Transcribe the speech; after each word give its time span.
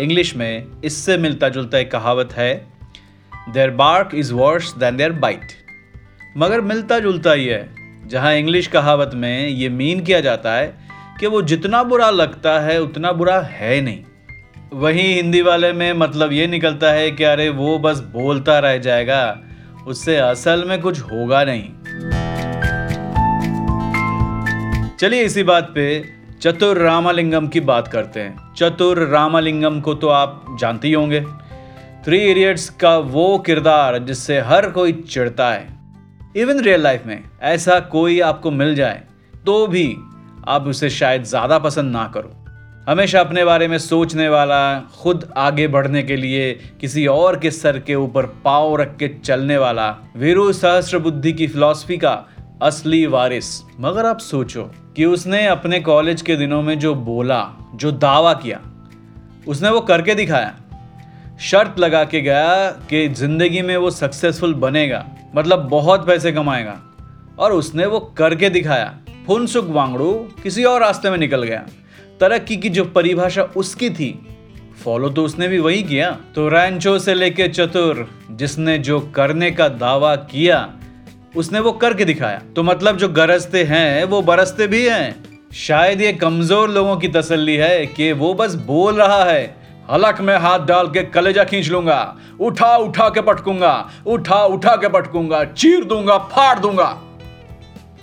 English 0.00 0.34
में 0.36 0.82
इससे 0.84 1.16
मिलता 1.18 1.48
जुलता 1.48 1.78
एक 1.78 1.90
कहावत 1.90 2.32
है 2.32 2.54
their 3.48 3.70
bark 3.70 4.10
is 4.14 4.32
worse 4.34 4.72
than 4.76 4.96
their 4.96 5.12
bite 5.12 5.52
मगर 6.36 6.60
मिलता 6.60 6.98
जुलता 6.98 7.32
ही 7.32 7.46
है, 7.46 7.68
जहाँ 8.08 8.34
इंग्लिश 8.34 8.66
कहावत 8.66 9.10
में 9.14 9.48
ये 9.48 9.68
मीन 9.68 10.00
किया 10.04 10.20
जाता 10.20 10.54
है 10.54 10.66
कि 11.20 11.26
वो 11.26 11.42
जितना 11.42 11.82
बुरा 11.82 12.10
लगता 12.10 12.58
है, 12.60 12.80
उतना 12.80 13.12
बुरा 13.12 13.40
है 13.40 13.80
नहीं। 13.80 14.02
वहीं 14.72 15.14
हिंदी 15.14 15.40
वाले 15.42 15.72
में 15.72 15.92
मतलब 15.92 16.32
ये 16.32 16.46
निकलता 16.46 16.92
है 16.92 17.10
कि 17.10 17.24
अरे, 17.24 17.48
वो 17.48 17.78
बस 17.78 18.00
बोलता 18.12 18.58
रह 18.58 18.76
जाएगा, 18.78 19.38
उससे 19.86 20.16
असल 20.16 20.64
में 20.64 20.80
कुछ 20.82 21.00
होगा 21.02 21.44
नहीं। 21.44 21.68
चलिए 24.96 25.22
इसी 25.22 25.42
बात 25.42 25.72
पे 25.74 26.15
चतुर 26.42 26.78
रामालिंगम 26.78 27.46
की 27.48 27.60
बात 27.62 27.88
करते 27.88 28.20
हैं। 28.20 28.54
चतुर 28.54 28.98
रामालिंगम 29.08 29.80
को 29.80 29.94
तो 29.94 30.08
आप 30.08 30.44
जानते 30.60 30.88
ही 30.88 30.94
होंगे। 30.94 31.20
थ्री 32.04 32.18
इडियट्स 32.22 32.68
का 32.80 32.96
वो 32.98 33.26
किरदार 33.38 33.98
जिससे 33.98 34.38
हर 34.40 34.70
कोई 34.70 34.92
चिढ़ता 34.92 35.50
है। 35.50 35.68
इवन 36.36 36.60
रियल 36.60 36.82
लाइफ 36.82 37.06
में 37.06 37.22
ऐसा 37.44 37.78
कोई 37.90 38.20
आपको 38.22 38.50
मिल 38.52 38.74
जाए 38.74 39.02
तो 39.46 39.66
भी 39.66 39.86
आप 40.48 40.66
उसे 40.66 40.90
शायद 40.90 41.24
ज़्यादा 41.24 41.58
पसंद 41.58 41.92
ना 41.92 42.06
करो। 42.16 42.32
हमेशा 42.88 43.20
अपने 43.20 43.44
बारे 43.44 43.68
में 43.68 43.78
सोचने 43.78 44.28
वाला, 44.28 44.80
खुद 44.94 45.28
आगे 45.36 45.68
बढ़ने 45.68 46.02
के 46.02 46.16
लिए 46.16 46.52
किसी 46.80 47.06
और 47.08 47.38
के 47.38 47.50
सर 47.52 47.78
के 47.78 47.94
ऊपर 47.96 48.26
पाव 48.44 48.76
रख 48.76 48.96
के 48.96 49.08
चलने 49.16 49.58
वाला, 49.58 49.90
वीरू 50.16 50.52
सहस्र 50.54 50.98
बुद्धि 50.98 51.32
की 51.32 51.46
फिलॉसफी 51.46 51.96
का 51.96 52.18
असली 52.62 53.06
वारिस। 53.08 53.62
मगर 53.80 54.06
आप 54.06 54.18
सोचो 54.20 54.70
कि 54.96 55.04
उसने 55.04 55.46
अपने 55.46 55.80
कॉलेज 55.80 56.22
के 56.22 56.36
दिनों 56.36 56.62
में 56.62 56.78
जो 56.78 56.94
बोला, 56.94 57.70
जो 57.74 57.92
दावा 57.92 58.32
किया, 58.34 58.60
उसने 59.48 59.70
वो 59.70 59.80
करके 59.80 60.14
दिखाया। 60.14 60.54
शर्त 61.40 61.78
लगा 61.78 62.04
के 62.04 62.20
गया 62.20 62.70
कि 62.90 63.08
ज़िंदगी 63.08 63.62
में 63.62 63.76
वो 63.76 63.90
सक्सेसफुल 63.90 64.54
बनेगा 64.54 65.04
मतलब 65.34 65.58
बहुत 65.58 66.06
पैसे 66.06 66.32
कमाएगा। 66.32 66.80
और 67.38 67.52
उसने 67.52 67.86
वो 67.86 68.00
करके 68.18 68.50
दिखाया। 68.50 68.94
फुनसुक 69.26 69.64
वांगड़ू 69.64 70.12
किसी 70.42 70.64
और 70.64 70.80
रास्ते 70.80 71.10
में 71.10 71.18
निकल 71.18 71.42
गया। 71.42 71.66
तरक्की 72.20 72.56
की 72.56 72.68
जो 72.68 72.84
परिभाषा 72.84 73.42
उसकी 73.42 73.90
थी, 73.90 74.28
फॉलो 74.84 75.08
तो 75.08 75.24
उसने 75.24 75.48
भी 75.48 75.58
वही 75.58 75.82
किया। 75.82 76.10
तो 76.34 76.48
रैंचो 76.48 76.98
से 76.98 77.14
लेके 77.14 77.48
चतुर, 77.48 78.08
जिसने 78.30 78.78
जो 78.78 79.00
करने 79.00 79.50
का 79.50 79.68
दावा 79.68 80.16
किया 80.16 80.58
उसने 81.36 81.60
वो 81.60 81.72
करके 81.72 82.04
दिखाया। 82.04 82.40
तो 82.56 82.62
मतलब 82.62 82.96
जो 82.96 83.08
गरजते 83.08 83.62
हैं, 83.64 84.04
वो 84.04 84.20
बरसते 84.22 84.66
भी 84.66 84.86
हैं। 84.88 85.50
शायद 85.54 86.00
ये 86.00 86.12
कमज़ोर 86.12 86.70
लोगों 86.70 86.96
की 86.96 87.08
तसल्ली 87.08 87.56
है 87.56 87.86
कि 87.86 88.12
वो 88.12 88.32
बस 88.34 88.54
बोल 88.66 88.94
रहा 88.94 89.22
है। 89.24 89.56
हलक 89.90 90.20
में 90.20 90.36
हाथ 90.36 90.58
डाल 90.58 90.86
के 90.86 91.02
कलेजा 91.02 91.44
खींच 91.44 91.68
लूँगा, 91.68 92.16
उठा 92.40 92.76
उठा 92.76 93.08
के 93.08 93.20
पटकूँगा, 93.20 93.74
उठा 94.06 94.44
उठा 94.44 94.76
के 94.76 94.88
पटकूँगा, 94.88 95.44
चीर 95.44 95.84
दूँगा, 95.84 96.18
फाड़ 96.18 96.58
दूँगा। 96.58 96.88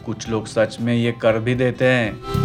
कुछ 0.05 0.29
लोग 0.29 0.47
सच 0.47 0.77
में 0.81 0.93
ये 0.93 1.11
कर 1.11 1.39
भी 1.39 1.55
देते 1.55 1.85
हैं। 1.85 2.41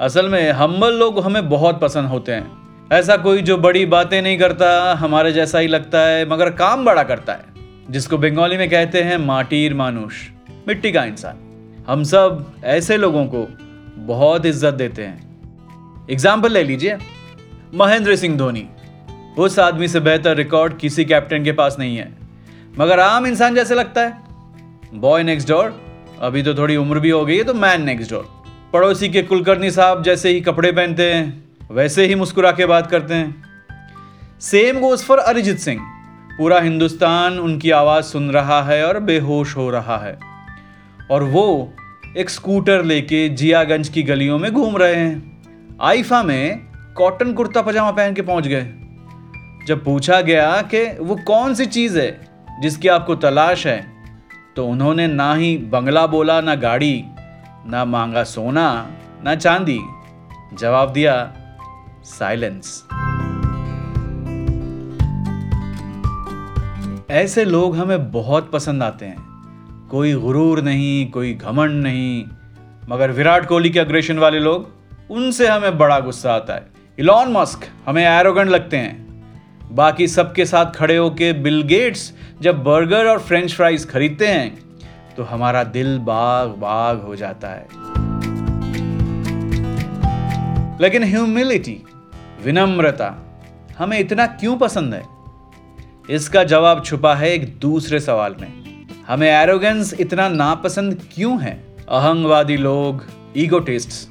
असल 0.00 0.28
में 0.28 0.52
हम्बल 0.52 0.94
लोग 0.94 1.18
हमें 1.20 1.48
बहुत 1.48 1.80
पसंद 1.80 2.08
होते 2.08 2.32
हैं। 2.32 2.63
ऐसा 2.90 3.16
कोई 3.16 3.42
जो 3.42 3.56
बड़ी 3.56 3.84
बातें 3.86 4.20
नहीं 4.22 4.38
करता, 4.38 4.94
हमारे 4.94 5.32
जैसा 5.32 5.58
ही 5.58 5.68
लगता 5.68 5.98
है, 6.00 6.28
मगर 6.28 6.50
काम 6.52 6.84
बड़ा 6.84 7.02
करता 7.02 7.32
है, 7.32 7.44
जिसको 7.90 8.18
बंगाली 8.18 8.56
में 8.56 8.68
कहते 8.70 9.02
हैं 9.02 9.16
माटीर 9.18 9.74
मानुष, 9.74 10.14
मिट्टी 10.68 10.92
का 10.92 11.04
इंसान। 11.04 11.38
हम 11.88 12.02
सब 12.04 12.44
ऐसे 12.64 12.96
लोगों 12.96 13.24
को 13.26 13.46
बहुत 14.06 14.46
इज़्ज़त 14.46 14.74
देते 14.74 15.02
हैं। 15.02 16.06
एग्ज़ाम्पल 16.10 16.52
ले 16.52 16.62
लीजिए। 16.62 16.96
महेंद्र 17.74 18.16
सिंह 18.16 18.36
धोनी। 18.36 18.66
उस 19.38 19.58
आदमी 19.58 19.88
से 19.88 20.00
बेहतर 20.00 20.36
रिकॉर्ड 20.36 20.76
किसी 20.78 21.04
कैप्टन 21.04 21.44
के 21.44 21.52
पास 21.52 21.76
नहीं 21.78 21.96
है, 21.96 22.12
मगर 22.78 23.00
आम 23.00 23.26
इंसान 23.26 23.54
जैसे 23.54 23.74
लगता 23.74 24.00
है। 24.00 25.00
बॉय 25.00 25.22
नेक्स्ट 25.22 25.48
डोर 25.48 25.80
अभी 26.22 26.42
तो 26.42 26.54
थोड़ी 26.54 26.76
उम्र 26.76 26.98
भी 26.98 27.10
हो 27.10 27.24
गई 27.24 27.36
है 27.36 27.44
तो 27.44 27.54
मैन 27.54 27.82
नेक्स्ट 27.82 28.10
डोर 28.10 28.28
पड़ोसी 28.72 29.08
के 29.08 29.22
कुलकर्णी 29.22 29.70
साहब 29.70 30.02
जैसे 30.02 30.28
ही 30.28 30.40
कपड़े 30.40 30.72
पहनते 30.72 31.12
हैं 31.12 31.43
वैसे 31.70 32.06
ही 32.06 32.14
मुस्कुरा 32.14 32.50
के 32.52 32.66
बात 32.66 32.86
करते 32.86 33.14
हैं। 33.14 33.44
Same 34.40 34.80
goes 34.80 35.02
for 35.02 35.18
Arijit 35.18 35.58
Singh. 35.58 35.80
पूरा 36.38 36.58
हिंदुस्तान 36.60 37.38
उनकी 37.38 37.70
आवाज़ 37.70 38.04
सुन 38.04 38.30
रहा 38.30 38.62
है 38.62 38.84
और 38.86 38.98
बेहोश 38.98 39.56
हो 39.56 39.70
रहा 39.70 39.96
है। 39.98 40.18
और 41.10 41.22
वो 41.22 41.72
एक 42.16 42.30
स्कूटर 42.30 42.84
लेके 42.84 43.28
जियागंज 43.28 43.88
की 43.88 44.02
गलियों 44.02 44.38
में 44.38 44.52
घूम 44.52 44.76
रहे 44.76 44.94
हैं। 44.94 45.76
आइफा 45.82 46.22
में 46.22 46.66
कॉटन 46.96 47.32
कुर्ता 47.32 47.62
पजामा 47.62 47.90
पहन 47.90 48.14
के 48.14 48.22
पहुँच 48.22 48.46
गए। 48.46 48.64
जब 49.66 49.84
पूछा 49.84 50.20
गया 50.20 50.62
कि 50.74 50.84
वो 51.00 51.16
कौन 51.16 51.54
सी 51.54 51.66
चीज़ 51.66 51.98
है 51.98 52.28
जिसकी 52.62 52.88
आपको 52.88 53.14
तलाश 53.14 53.66
है 53.66 53.86
तो 54.56 54.66
उन्होंने 54.66 55.06
ना 55.06 55.34
ही 55.34 55.56
बंगला 55.56 56.06
बोला, 56.06 56.40
ना 56.40 56.54
गाड़ी, 56.54 57.04
ना 57.66 57.84
मांगा 57.84 58.24
सोना, 58.24 58.90
ना 59.24 59.34
चांदी। 59.34 59.80
जवाब 60.54 60.92
दिया 60.92 61.14
साइलेंस 62.04 62.84
ऐसे 67.10 67.44
लोग 67.44 67.76
हमें 67.76 68.10
बहुत 68.12 68.50
पसंद 68.50 68.82
आते 68.82 69.06
हैं। 69.06 69.88
कोई 69.90 70.12
गुरूर 70.14 70.60
नहीं, 70.62 71.10
कोई 71.10 71.32
घमंड 71.34 71.82
नहीं, 71.82 72.24
मगर 72.88 73.10
विराट 73.10 73.46
कोहली 73.46 73.70
के 73.70 73.80
अग्रेशन 73.80 74.18
वाले 74.18 74.38
लोग, 74.40 74.70
उनसे 75.10 75.48
हमें 75.48 75.78
बड़ा 75.78 75.98
गुस्सा 76.00 76.32
आता 76.32 76.54
है। 76.54 76.66
इलॉन 76.98 77.32
मस्क 77.32 77.68
हमें 77.86 78.04
एरोगेंट 78.04 78.50
लगते 78.50 78.76
हैं। 78.76 79.02
बाकी 79.72 80.06
सबके 80.08 80.44
साथ 80.44 80.72
खड़े 80.72 80.96
होके 80.96 81.32
बिल 81.32 81.62
गेट्स 81.62 82.12
जब 82.42 82.62
बर्गर 82.64 83.06
और 83.06 83.18
फ्रेंच 83.18 83.54
फ्राइज 83.54 83.88
खरीदते 83.90 84.26
हैं 84.26 84.58
तो 85.16 85.22
हमारा 85.22 85.64
दिल 85.64 85.98
बाग 85.98 86.48
बाग 86.58 87.00
हो 87.00 87.16
जाता 87.16 87.48
है। 87.48 87.66
लेकिन 90.80 91.04
ह्यूमिलिटी 91.04 91.82
विनम्रता। 92.44 93.14
हमें 93.78 93.98
इतना 93.98 94.26
क्यों 94.26 94.56
पसंद 94.56 94.94
है? 94.94 95.02
इसका 96.10 96.44
जवाब 96.44 96.84
छुपा 96.84 97.14
है 97.14 97.32
एक 97.32 97.58
दूसरे 97.58 98.00
सवाल 98.00 98.36
में। 98.40 98.52
हमें 99.08 99.28
एरोगेंस 99.28 99.94
इतना 100.00 100.28
नापसंद 100.28 101.00
क्यों 101.14 101.42
है? 101.42 101.76
अहंगवादी 101.88 102.56
लोग 102.56 103.04
ईगोटिस्ट्स 103.36 104.08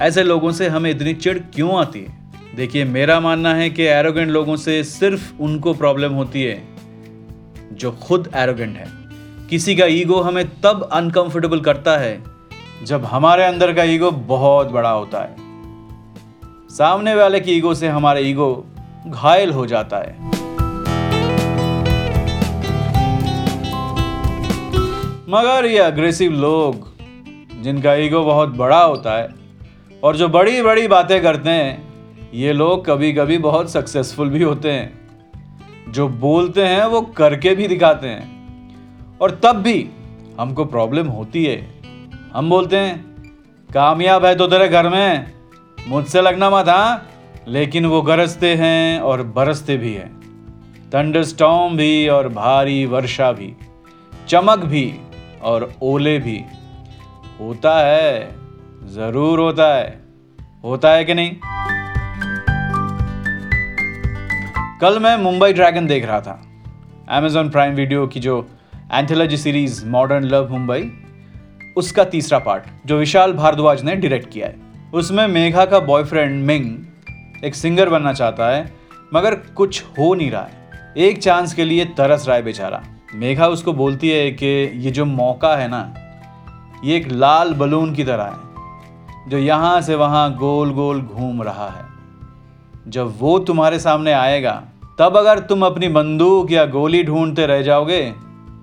ऐसे 0.00 0.22
लोगों 0.22 0.52
से 0.52 0.68
हमें 0.68 0.90
इतनी 0.90 1.14
चिड़ 1.14 1.38
क्यों 1.38 1.80
आती 1.80 2.00
है? 2.00 2.18
देखिए, 2.56 2.84
मेरा 2.84 3.20
मानना 3.20 3.54
है 3.54 3.70
कि 3.70 3.82
एरोगेंट 3.82 4.30
लोगों 4.30 4.56
से 4.56 4.84
सिर्फ़ 4.84 5.32
उनको 5.40 5.74
प्रॉब्लम 5.74 6.12
होती 6.12 6.42
है 6.42 6.62
जो 7.72 7.92
खुद 7.92 8.30
एरोगेंट 8.34 8.76
है। 8.76 8.86
किसी 9.50 9.76
का 9.76 9.86
ईगो 9.86 10.20
हमें 10.20 10.48
तब 10.60 10.88
अनकंफर्टेबल 10.92 11.60
करता 11.60 11.96
है 11.96 12.22
जब 12.84 13.04
हमारे 13.04 13.44
अंदर 13.44 13.72
का 13.72 13.82
ईगो 13.82 14.10
बहुत 14.10 14.70
बड़ा 14.70 14.90
होता 14.90 15.22
है। 15.22 15.47
सामने 16.70 17.14
वाले 17.14 17.40
की 17.40 17.52
ईगो 17.52 17.74
से 17.74 17.88
हमारा 17.88 18.18
ईगो 18.18 18.66
घायल 19.06 19.50
हो 19.50 19.66
जाता 19.66 19.96
है। 19.96 20.16
मगर 25.30 25.66
ये 25.66 25.78
अग्रेसिव 25.78 26.32
लोग, 26.32 26.94
जिनका 27.62 27.94
ईगो 27.94 28.24
बहुत 28.24 28.48
बड़ा 28.48 28.84
होता 28.84 29.18
है, 29.18 29.28
और 30.02 30.16
जो 30.16 30.28
बड़ी 30.28 30.62
बड़ी 30.62 30.88
बातें 30.88 31.22
करते 31.22 31.50
हैं, 31.50 31.88
ये 32.34 32.52
लोग 32.52 32.86
कभी 32.86 33.12
कभी 33.12 33.38
बहुत 33.38 33.70
सक्सेसफुल 33.70 34.28
भी 34.28 34.42
होते 34.42 34.70
हैं। 34.70 34.98
जो 35.92 36.08
बोलते 36.08 36.64
हैं, 36.66 36.84
वो 36.84 37.00
करके 37.00 37.54
भी 37.54 37.68
दिखाते 37.68 38.06
हैं। 38.06 38.38
और 39.20 39.30
तब 39.30 39.52
भी 39.52 39.90
हमको 40.40 40.64
प्रॉब्लम 40.64 41.06
होती 41.06 41.44
है। 41.44 41.80
हम 42.34 42.50
बोलते 42.50 42.76
हैं, 42.76 43.04
कामयाब 43.74 44.24
है 44.24 44.34
तो 44.34 44.46
तेरे 44.46 44.68
घर 44.68 44.88
में 44.88 45.37
मुझसे 45.88 46.22
लगना 46.22 46.50
मत 46.50 46.68
हाँ? 46.68 47.08
लेकिन 47.48 47.86
वो 47.86 48.02
गरजते 48.02 48.54
हैं 48.54 49.00
और 49.00 49.22
बरसते 49.22 49.76
भी 49.76 49.94
हैं। 49.94 50.20
थंडरस्टॉर्म 50.94 51.76
भी 51.76 52.08
और 52.08 52.28
भारी 52.28 52.86
वर्षा 52.86 53.32
भी, 53.32 53.54
चमक 54.28 54.58
भी 54.58 55.00
और 55.42 55.72
ओले 55.82 56.18
भी। 56.18 56.44
होता 57.40 57.80
है, 57.80 58.34
ज़रूर 58.88 59.40
होता 59.40 59.74
है। 59.74 60.00
होता 60.64 60.92
है 60.92 61.04
कि 61.04 61.14
नहीं? 61.14 61.30
कल 64.80 64.98
मैं 64.98 65.16
मुंबई 65.16 65.52
ड्रैगन 65.52 65.86
देख 65.86 66.06
रहा 66.06 66.20
था, 66.20 66.42
Amazon 67.18 67.52
प्राइम 67.52 67.74
वीडियो 67.74 68.06
की 68.06 68.20
जो 68.20 68.48
anthology 68.94 69.36
series 69.36 69.86
Modern 69.86 70.24
Love 70.24 70.50
Mumbai, 70.50 70.92
उसका 71.76 72.04
तीसरा 72.04 72.38
पार्ट 72.38 72.64
जो 72.86 72.96
विशाल 72.98 73.32
भारद्वाज 73.32 73.84
ने 73.84 73.96
डायरेक्ट 73.96 74.30
किया 74.30 74.46
है। 74.46 74.67
उसमें 74.94 75.26
मेघा 75.28 75.64
का 75.64 75.78
बॉयफ्रेंड 75.80 76.44
मिंग 76.44 77.44
एक 77.44 77.54
सिंगर 77.54 77.88
बनना 77.88 78.12
चाहता 78.12 78.48
है, 78.48 78.72
मगर 79.14 79.34
कुछ 79.34 79.82
हो 79.98 80.14
नहीं 80.14 80.30
रहा 80.30 80.42
है। 80.42 80.94
एक 80.98 81.22
चांस 81.22 81.52
के 81.54 81.64
लिए 81.64 81.84
तरस 81.98 82.26
रहा 82.28 82.36
है 82.36 82.42
बेचारा। 82.42 82.82
मेघा 83.14 83.48
उसको 83.48 83.72
बोलती 83.72 84.10
है 84.10 84.30
कि 84.32 84.46
ये 84.76 84.90
जो 84.90 85.04
मौका 85.04 85.54
है 85.56 85.68
ना, 85.68 85.94
ये 86.84 86.96
एक 86.96 87.08
लाल 87.08 87.52
बलून 87.54 87.94
की 87.94 88.04
तरह 88.04 88.24
है, 88.24 89.28
जो 89.28 89.38
यहाँ 89.38 89.80
से 89.80 89.94
वहाँ 89.94 90.32
गोल 90.36 90.72
गोल 90.72 91.02
घूम 91.02 91.42
रहा 91.42 91.68
है। 91.68 91.86
जब 92.88 93.14
वो 93.18 93.38
तुम्हारे 93.38 93.78
सामने 93.78 94.12
आएगा, 94.12 94.62
तब 94.98 95.16
अगर 95.16 95.38
तुम 95.38 95.66
अपनी 95.66 95.88
बंदूक 95.90 96.52
या 96.52 96.66
गोली 96.66 97.02
ढूंढते 97.04 97.46
रह 97.46 97.62
जाओगे 97.62 98.02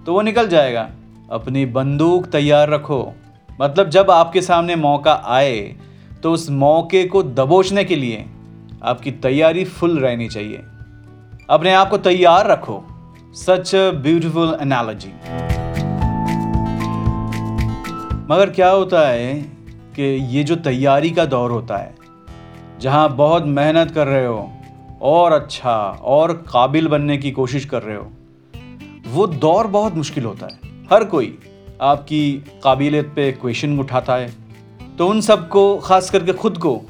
तो 0.06 0.13
वो 0.13 0.22
निकल 0.22 0.48
जाएगा। 0.48 0.89
अपनी 1.31 1.66
बंदूक 1.68 2.25
तैयार 2.25 2.69
रखो। 2.69 3.13
मतलब 3.50 3.89
जब 3.89 4.12
आपके 4.12 4.42
सामने 4.42 4.75
मौका 4.75 5.13
आए 5.25 5.75
तो 6.25 6.31
उस 6.33 6.50
मौके 6.50 7.04
को 7.04 7.22
दबोचने 7.24 7.83
के 7.83 7.95
लिए 7.95 8.25
आपकी 8.83 9.12
तैयारी 9.12 9.63
फुल 9.66 9.98
रहनी 10.00 10.27
चाहिए। 10.27 10.62
अपने 11.50 11.74
आप 11.74 11.89
को 11.89 11.98
तैयार 11.98 12.48
रखो। 12.48 12.77
सच 13.33 13.72
ब्यूटिफुल 13.75 14.57
एनालॉजी 14.62 15.10
मगर 18.30 18.50
क्या 18.50 18.69
होता 18.69 19.07
है 19.07 19.33
कि 19.95 20.04
ये 20.04 20.44
जो 20.44 20.56
तैयारी 20.56 21.12
का 21.12 21.25
दौर 21.25 21.51
होता 21.51 21.77
है, 21.77 21.95
जहाँ 22.81 23.16
बहुत 23.16 23.45
मेहनत 23.45 23.92
कर 23.92 24.07
रहे 24.07 24.25
हो, 24.25 24.50
और 25.01 25.31
अच्छा 25.31 25.75
और 26.04 26.33
काबिल 26.33 26.88
बनने 26.88 27.18
की 27.18 27.31
कोशिश 27.31 27.66
कर 27.66 27.81
रहे 27.81 27.98
हो, 27.98 28.12
वो 29.07 29.27
दौर 29.27 29.68
बहुत 29.68 29.95
मुश्किल 29.95 30.25
होता 30.25 30.45
है। 30.45 30.74
हर 30.92 31.04
कोई 31.04 31.38
आपकी 31.81 32.33
काबिलियत 32.63 33.13
पे 33.16 33.31
क्वेश्चन 33.31 33.80
उठाता 33.80 34.16
है। 34.16 34.45
तो 34.98 35.08
उन 35.08 35.22
सबको, 35.22 35.78
खास 35.78 36.10
करके 36.10 36.34
खुद 36.34 36.58
को, 36.58 36.82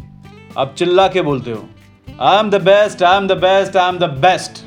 आप 0.57 0.73
चिल्ला 0.77 1.07
के 1.07 1.21
बोलते 1.21 1.51
हो 1.51 1.63
I 2.21 2.39
am 2.39 2.49
the 2.49 2.61
best 2.63 3.03
I 3.03 3.17
am 3.17 3.27
the 3.27 3.31
best 3.37 3.77
I 3.77 3.89
am 3.89 3.97
the 3.97 4.09
best 4.25 4.63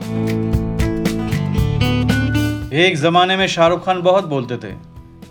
एक 2.75 2.96
जमाने 2.96 3.37
में 3.37 3.46
शाहरुख 3.46 3.85
खान 3.85 4.02
बहुत 4.02 4.26
बोलते 4.26 4.56
थे 4.56 4.73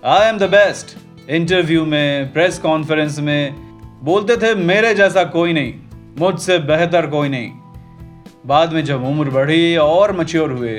I 0.05 0.27
am 0.29 0.37
the 0.37 0.43
best 0.43 0.97
interview 1.29 1.85
में, 1.85 2.33
प्रेस 2.33 2.59
कॉन्फ्रेंस 2.59 3.19
में, 3.19 3.55
बोलते 4.03 4.37
थे, 4.37 4.53
मेरे 4.55 4.93
जैसा 4.95 5.23
कोई 5.23 5.53
नहीं, 5.53 5.73
मुझसे 6.19 6.57
बेहतर 6.59 7.07
कोई 7.07 7.29
नहीं. 7.29 7.51
बाद 8.45 8.73
में 8.73 8.83
जब 8.85 9.03
उम्र 9.03 9.29
बढ़ी 9.29 9.75
और 9.77 10.17
मच्योर 10.17 10.51
हुए 10.51 10.77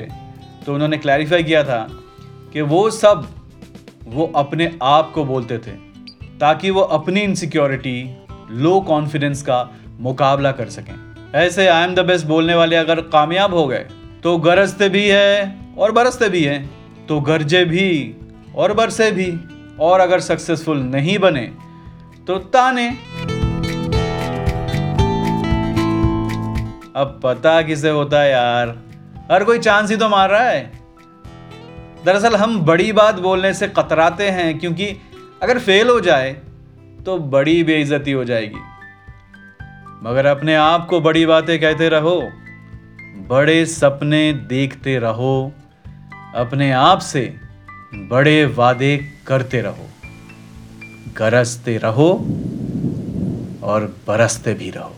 तो 0.65 0.73
उन्होंने 0.73 0.97
क्लैरिफाई 0.97 1.43
किया 1.43 1.63
था 1.63 1.87
कि 2.53 2.61
वो 2.63 2.89
सब, 2.89 3.27
वो 4.07 4.31
अपने 4.35 4.71
आप 4.83 5.11
को 5.11 5.23
बोलते 5.25 5.57
थे। 5.57 5.88
ताकि 6.41 6.69
वो 6.69 6.81
अपनी 6.81 7.21
इनसिक्योरिटी 7.21 7.97
लो 8.51 8.79
कॉन्फिडेंस 8.81 9.41
का 9.41 9.57
मुकाबला 9.99 10.51
कर 10.51 10.69
सकें। 10.69 10.93
ऐसे 11.35 11.67
आई 11.67 11.83
एम 11.83 11.95
द 11.95 12.05
बेस्ट 12.05 12.25
बोलने 12.25 12.55
वाले 12.55 12.75
अगर 12.75 13.01
कामयाब 13.07 13.53
हो 13.53 13.65
गए 13.67 13.85
तो 14.23 14.37
गरजते 14.37 14.89
भी 14.89 15.07
है 15.07 15.55
और 15.77 15.91
बरसते 15.91 16.29
भी 16.29 16.43
हैं 16.43 16.69
तो 17.07 17.19
गरजे 17.21 17.63
भी 17.65 18.15
और 18.55 18.73
बरसे 18.73 19.11
भी। 19.11 19.31
और 19.79 19.99
अगर 19.99 20.19
सक्सेसफुल 20.19 20.77
नहीं 20.77 21.17
बने 21.19 21.45
तो 22.27 22.37
ताने। 22.53 22.87
अब 26.95 27.19
पता 27.23 27.61
किसे 27.61 27.89
होता 27.89 28.21
है 28.21 28.31
यार? 28.31 28.75
हर 29.31 29.43
कोई 29.43 29.59
चांस 29.59 29.89
ही 29.91 29.97
तो 29.97 30.09
मार 30.09 30.29
रहा 30.29 30.43
है। 30.43 30.71
दरअसल 32.05 32.35
हम 32.35 32.59
बड़ी 32.61 32.91
बात 32.91 33.19
बोलने 33.19 33.53
से 33.53 33.67
कतराते 33.69 34.29
हैं, 34.29 34.57
क्योंकि 34.59 34.85
अगर 35.43 35.59
फेल 35.59 35.89
हो 35.89 35.99
जाए 35.99 36.31
तो 37.05 37.17
बड़ी 37.17 37.63
बेइज्जती 37.63 38.11
हो 38.11 38.23
जाएगी। 38.25 38.61
मगर 40.03 40.25
अपने 40.25 40.55
आप 40.55 40.85
को 40.85 40.99
बड़ी 41.01 41.25
बातें 41.25 41.59
कहते 41.59 41.89
रहो, 41.89 42.19
बड़े 43.29 43.65
सपने 43.65 44.33
देखते 44.33 44.97
रहो, 44.99 45.51
अपने 46.35 46.71
आप 46.71 46.99
से 46.99 47.23
बड़े 47.93 48.45
वादे 48.45 48.97
करते 49.27 49.61
रहो। 49.61 49.87
गरजते 51.17 51.77
रहो 51.77 52.09
और 53.63 53.85
बरसते 54.07 54.53
भी 54.53 54.69
रहो। 54.69 54.95